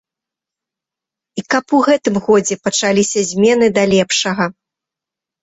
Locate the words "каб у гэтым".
1.55-2.17